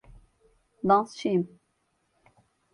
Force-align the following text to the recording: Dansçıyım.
Dansçıyım. 0.87 1.47